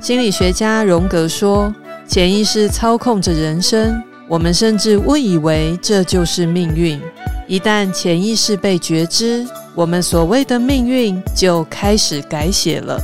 [0.00, 1.74] 心理学家荣格说
[2.06, 7.00] ：“潜意识操控着人生，我们甚至误以为这就是命运。
[7.46, 13.00] 一旦潜意识被觉知，我们所谓的命运就开始改写了。”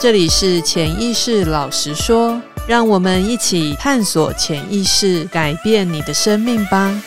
[0.00, 7.00] 这里是潜意识老实说，让我们一起探索潜意识，改变你的生命吧。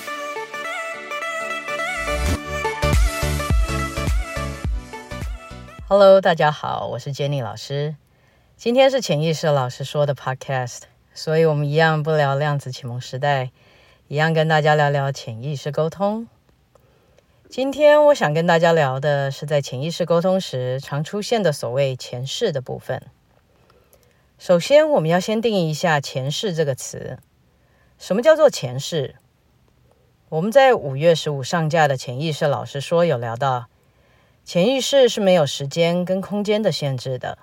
[5.90, 7.98] Hello，大家好，我是 Jenny 老师。
[8.56, 13.52] 今天是潜意识老师说的 Podcast，所以我们一样不聊量子启蒙时代，
[14.08, 16.30] 一样跟大家聊聊潜意识沟通。
[17.50, 23.02] 今天我想跟大家聊的是在潜意识沟通时常出现的所谓前世的部分。
[24.40, 27.20] 首先，我们要先定义一下前世这个词。
[27.98, 29.16] 什么叫做前世？
[30.30, 33.66] 我们在五月十五上架的潜意识老师说有聊到。
[34.46, 37.40] 潜意识是没有时间跟空间的限制的。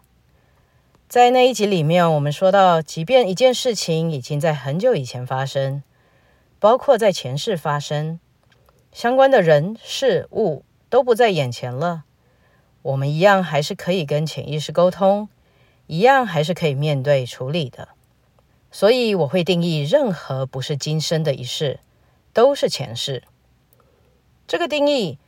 [1.06, 5.82] 在那一集里面，我们说到，即便一件事情已经在很久以前发生，
[6.58, 8.18] 包括在前世发生，
[8.90, 12.04] 相关的人事物都不在眼前了，
[12.80, 15.28] 我们一样还是可以跟潜意识沟通，
[15.86, 17.88] 一样还是可以面对处理的。
[18.70, 21.80] 所以我会定义，任何不是今生的一世，
[22.32, 23.22] 都是前世。
[24.46, 25.18] 这个定义。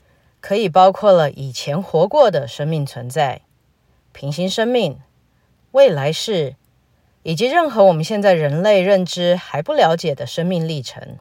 [0.41, 3.43] 可以包括了以前活过的生命存在、
[4.13, 5.01] 平行生命、
[5.73, 6.55] 未来世，
[7.25, 11.19] 以及任何我们现在人类认知还不了解的生命历程。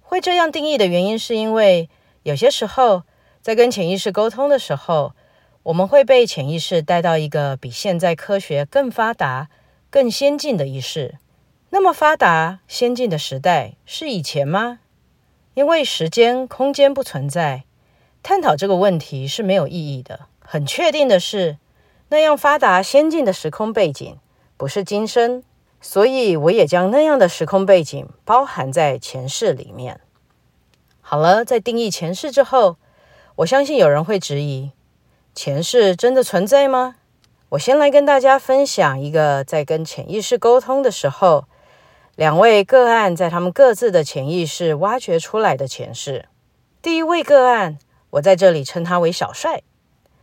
[0.00, 1.90] 会这样定义的原因，是因为
[2.22, 3.02] 有些时候
[3.42, 5.16] 在跟潜意识沟通的时候，
[5.64, 9.48] 我们会被潜意识带到一个比现在科学更发达、
[9.88, 11.16] 更先进的意识。
[11.70, 14.80] 那么发达、先进的时代是以前吗？
[15.54, 17.64] 因为时间、空间不存在。
[18.22, 20.26] 探讨这个问题是没有意义的。
[20.40, 21.56] 很确定的是，
[22.10, 24.18] 那样发达先进的时空背景
[24.58, 25.42] 不是今生，
[25.80, 30.00] 所以我也将那样的时空背景包含在前世里面。
[31.00, 32.76] 好了，在定义前世之后，
[33.36, 34.70] 我相信有人会质疑：
[35.34, 36.94] 前世真的存在吗？
[37.50, 41.44] 我先来跟大家分享一个在跟潜意识沟通的时候，
[42.14, 46.26] 两位个案在他们各自的潜意识挖掘出来的前世。
[46.80, 47.78] 第一位个案。
[48.14, 49.62] 我在这里称他为小帅。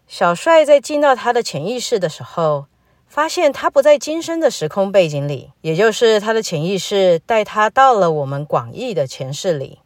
[0.08, 2.68] 小帅在进到他的潜意识的时候，
[3.06, 9.80] 发现他不在今生的时空背景里，也就是他的潜意识带他到了我们广义的前世里。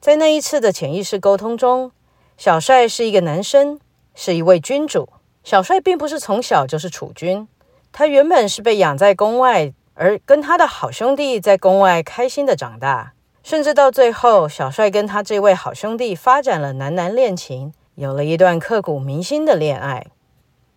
[0.00, 1.92] 在那一次的潜意识沟通中，
[2.38, 3.78] 小帅是一个男生，
[4.14, 5.08] 是一位君主。
[5.42, 7.46] 小帅并不是从小就是储君，
[7.92, 13.12] 他原本是被养在宫外，而跟他的好兄弟在宫外开心的长大。
[13.42, 20.06] 甚至到最后，小帅跟他这位好兄弟发展了男男恋情，有了一段刻骨铭心的恋爱。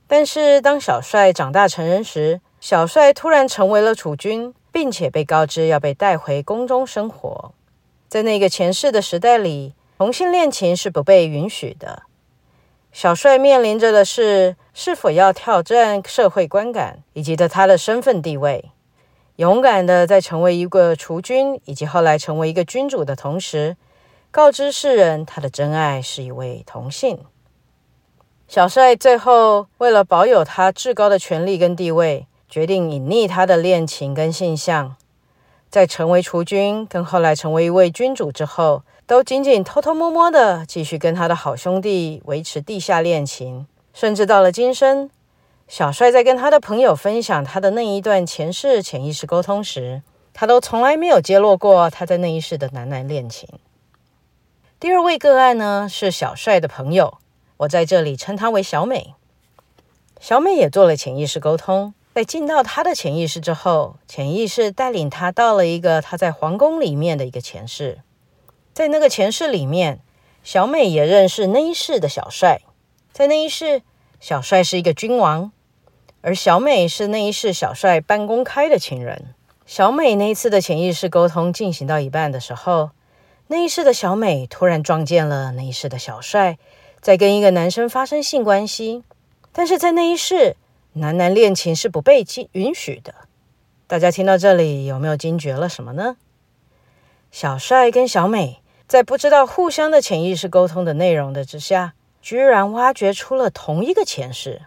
[0.05, 7.53] 但是，当小帅长大成人时，小帅突然成为了储君，并且被告知要被带回宫中生活。
[8.09, 12.03] 在那个前世的时代里，同性恋情是不被允许的。
[12.97, 18.71] 小帅面临着的是是否要挑战社会观感，以及的他的身份地位。
[19.35, 23.77] 勇敢的在成为一个储君，以及后来成为一个君主的同时，
[24.31, 27.19] 告知世人他的真爱是一位同性。
[28.47, 34.95] 小帅最后为了保有他至高的权力跟地位，决定隐匿他的恋情跟性向。
[35.69, 45.09] 在成为储君跟后来成为一位君主之后，都仅仅偷偷摸摸的继续跟他的好兄弟维持地下恋情，甚至到了今生。
[45.65, 50.01] 小帅在跟他的朋友分享他的那一段前世潜意识沟通时，
[50.33, 53.47] 他都从来没有揭露过他在那一世的男男恋情。
[54.77, 57.17] 第二位个案呢，是小帅的朋友，
[57.55, 59.13] 我在这里称他为小美。
[60.19, 67.99] 小美也做了潜意识沟通，在进到他的潜意识之后，潜意识带领他到了一个他在皇宫里面的一个前世，
[68.77, 70.01] 在那个前世里面，
[70.43, 72.61] 小美也认识那一世的小帅，
[73.11, 73.81] 在那一世，
[74.19, 75.51] 小帅是一个君王。
[76.21, 79.33] 而小美是那一世小帅半公开的情人。
[79.65, 82.91] 小美那一次的潜意识沟通进行到一半的时候，
[83.47, 86.59] 那一世的小美突然撞见了那一世的小帅
[87.01, 89.03] 在跟一个男生发生性关系。
[89.51, 90.55] 但是在那一世，
[90.93, 93.15] 男男恋情是不被允许的。
[93.87, 96.17] 大家听到这里有没有惊觉了什么呢？
[97.31, 104.61] 小帅跟小美在不知道互相的潜意识沟通的内容的之下，居然挖掘出了同一个前世。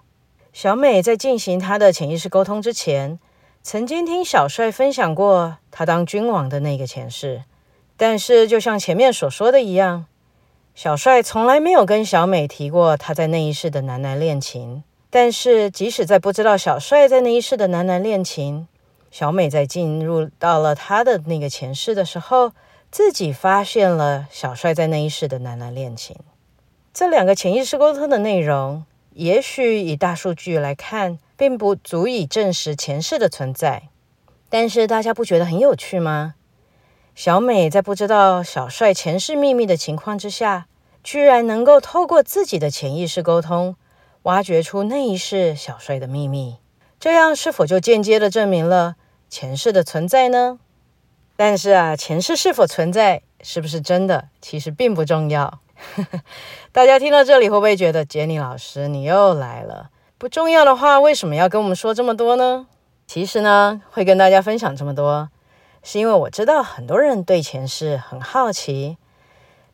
[0.53, 3.19] 小美在进行她的潜意识沟通之前，
[3.63, 7.45] 曾经听小帅分享过他当君王的那个前世，
[7.97, 10.05] 但是就像前面所说的一样，
[10.75, 14.83] 小帅从来没有跟小美提过他在那一世的男男恋情。
[15.09, 18.69] 但是即使在不知道小帅在那一世的男男恋情，
[19.11, 22.53] 小美在进入到了他的那个前世的时候，
[22.91, 26.17] 自己发现了小帅在那一世的男男恋情。
[26.93, 33.85] 这两个潜意识沟通的内容，也许以大数据来看，并不足以证实前世的存在。
[34.49, 36.35] 但是大家不觉得很有趣吗？
[37.15, 40.67] 小美在不知道小帅前世秘密的情况之下，
[41.05, 43.77] 居然能够透过自己的潜意识沟通，
[44.23, 46.57] 挖掘出那一世小帅的秘密。
[46.99, 48.97] 这样是否就间接的证明了
[49.29, 50.59] 前世的存在呢？
[51.43, 55.59] 但是啊，前世是否存在，是不是真的，其实并不重要。
[56.71, 59.89] 大家听到这里会不会觉得杰尼老师你又来了？
[60.19, 62.67] 不重要的话，为什么要跟我们说这么多呢？
[63.07, 65.31] 其实呢，会跟大家分享这么多，
[65.83, 68.99] 是因为我知道很多人对前世很好奇，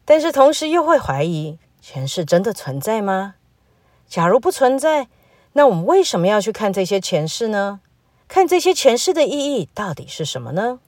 [0.04, 3.34] 但是同时又会怀疑前世真的存在吗？
[4.06, 5.08] 假如不存在，
[5.54, 7.80] 那我们为什么要去看这些前世呢？
[8.28, 10.78] 看这些前世的意义到底是什么呢？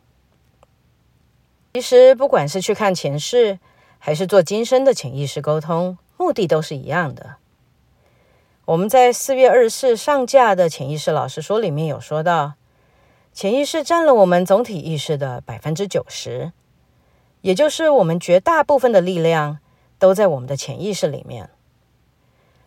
[1.74, 3.58] 其实，不管是去看前世，
[3.98, 7.36] 还是做今生的潜意识沟通，目的都是一样的。
[8.64, 12.54] 我们在四月二十四上架的潜意识老师说里面有说到，
[13.32, 16.52] 潜意识占了我们总体意识的百分之九十，
[17.42, 19.58] 也就是我们绝大部分的力量
[19.98, 21.48] 都在我们的潜意识里面。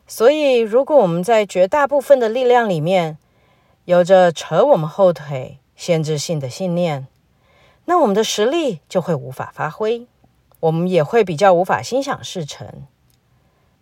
[0.07, 3.17] 所以，如果我们在绝大部分的力量里面
[3.85, 7.07] 有着扯我们后腿、限制性的信念，
[7.85, 10.07] 那我们的实力就会无法发挥。
[10.59, 12.67] 我们也会比较无法心想事成。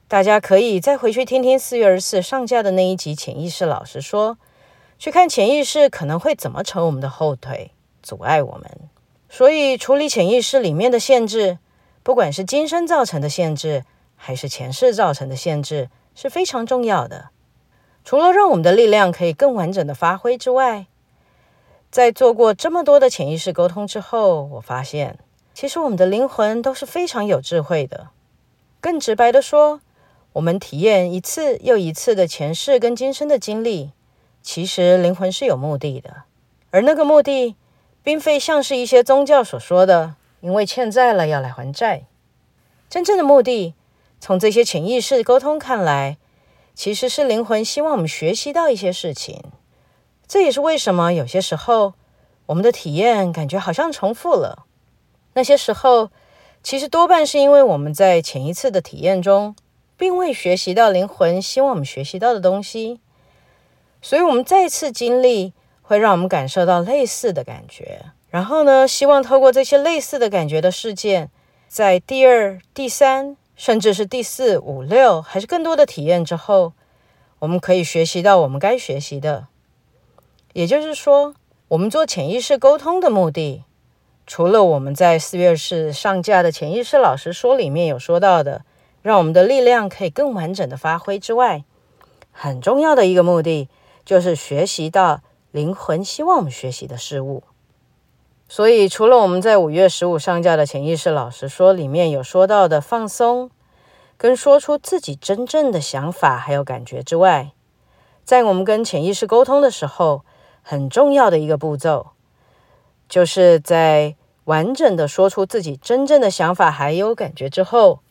[0.07, 4.35] 大家可以再回去听听四月二十四上架的那一集《潜意识老实说》，
[4.97, 8.89] 去看潜意识可能会怎么扯我们的后腿，阻碍我们。
[9.29, 11.59] 所以，处理潜意识里面的限制，
[12.01, 13.83] 不管是今生造成的限制，
[14.15, 17.29] 还是前世造成的限制，是非常重要的。
[18.03, 20.87] 除了让我们的力量可以更完整的发挥之外，
[21.91, 25.17] 在做过这么多的潜意识沟通之后，我发现。
[25.53, 28.09] 其实我们的灵魂都是非常有智慧的。
[28.79, 29.81] 更直白的说，
[30.33, 33.91] 我们体验一次又一次的前世跟今生的经历，
[34.41, 36.23] 其实灵魂是有目的的。
[36.69, 37.55] 而那个目的，
[38.03, 42.03] 并非像是一些宗教所说的，因为欠债了要来还债。
[42.89, 43.73] 真正的目的，
[44.21, 46.17] 从这些潜意识沟通看来，
[46.73, 49.43] 其实是灵魂希望我们学习到一些事情。
[50.29, 51.95] 这也是为什么有些时候
[52.45, 54.67] 我们的体验感觉好像重复了。
[55.33, 56.11] 那些时候，
[56.61, 59.55] 其实多半是因为我们在前一次的体验中，
[59.97, 62.99] 并未学习到灵魂希望我们学习到的东西，
[64.03, 68.01] 所以我们再次经历，会让我们感受到类似的感觉。
[68.29, 71.31] 然后呢，希望透过这些类似的感觉的事件，
[71.67, 76.73] 在第二、第三，甚至是第四、五、六，还是更多的体验之后，
[77.39, 79.47] 我们可以学习到我们该学习的。
[80.59, 81.35] 也就是说，
[81.69, 83.63] 我们做潜意识沟通的目的。
[84.27, 88.65] 除了我们在四月四上架的潜意识老实说里面有说到的，
[89.01, 91.63] 让我们的力量可以更完整的发挥之外，
[92.33, 93.69] 很重要的一个目的
[94.03, 95.21] 就是学习到
[95.51, 97.43] 灵魂希望我们学习的事物。
[98.49, 103.49] 所以，除了我们在五月十五上架的潜意识老实说里面有说到的放松，
[104.17, 107.53] 跟说出自己真正的想法还有感觉之外，
[108.25, 110.25] 在我们跟潜意识沟通的时候，
[110.69, 112.11] 很重要的一个步骤，
[113.07, 118.01] 就是在完整的说出自己真正的想法还有感觉之后，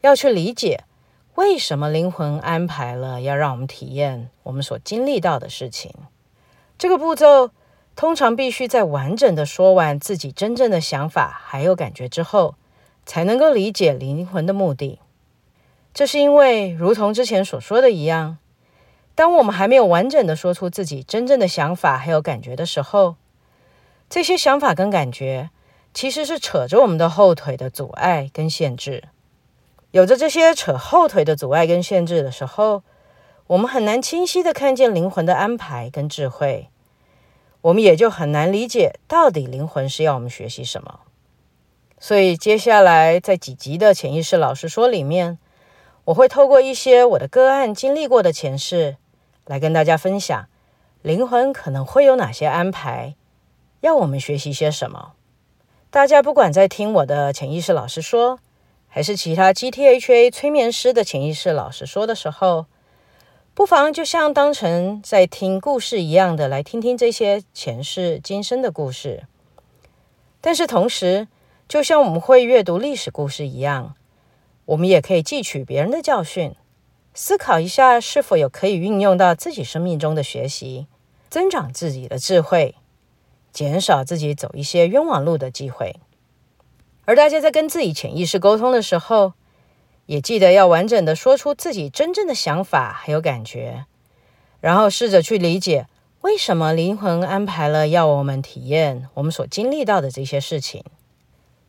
[0.00, 0.84] 要去理解
[1.34, 5.92] 为什么灵魂安排了要让我们体验我们所经历到的事情。
[6.78, 7.50] 这个步骤
[7.96, 12.54] 通常必须在完整的说完自己真正的想法还有感觉之后，
[13.04, 15.00] 才能够理解灵魂的目的。
[15.92, 18.38] 这是因为，如同之前所说的一样，
[19.14, 23.16] 当我们还没有完整的说出自己真正的想法还有感觉的时候，
[24.08, 25.50] 这些想法跟感觉。
[25.96, 29.04] 其实是扯着我们的后腿的阻碍跟限制，
[29.92, 32.82] 有着这些扯后腿的阻碍跟限制的时候，
[33.46, 36.68] 我们很难清晰的看见灵魂的安排跟智慧，
[37.60, 40.98] 我们也就很难理解到底灵魂是要我们学习什么。
[42.00, 45.38] 所以接下来在几集的潜意识老实说里面，
[46.06, 48.96] 我会透过一些我的个案经历过的前世，
[49.46, 50.48] 来跟大家分享
[51.02, 53.14] 灵魂可能会有哪些安排，
[53.80, 55.12] 要我们学习些什么。
[55.90, 58.38] 大家不管在听我的潜意识老师说，
[58.88, 62.66] 还是其他 GTHA 催眠师的潜意识老师说的时候，
[63.52, 69.24] 不妨就像当成在听故事一样的来听听这些前世今生的故事。
[70.40, 71.28] 但是同时，
[71.68, 73.94] 就像我们会阅读历史故事一样，
[74.64, 76.54] 我们也可以汲取别人的教训，
[77.16, 80.88] 思考一下是否有可以运用到自己生命中的学习，
[81.30, 82.74] 增长自己的智慧，
[83.52, 85.94] 减少自己走一些冤枉路的机会。
[87.04, 89.34] 而大家在跟自己潜意识沟通的时候，
[90.06, 93.84] 也记得要完整的说出自己真正的想法还有感觉，
[94.60, 95.86] 然后试着去理解。
[96.22, 100.82] 为什么灵魂安排了要我们体验我们所经历到的这些事情？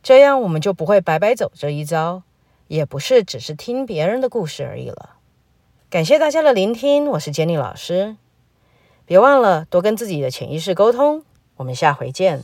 [0.02, 2.22] 这样我们就不会白白走这一遭，
[2.66, 5.15] 也不是只是听别人的故事而已了。
[5.88, 8.16] 感谢大家的聆听，我是 Jenny 老师。
[9.04, 11.22] 别忘了多跟自己的潜意识沟通，
[11.58, 12.42] 我们下回见。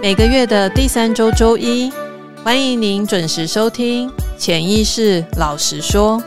[0.00, 1.92] 每个月的第三周周一，
[2.42, 6.18] 欢迎您准时收听《潜意识老实说》。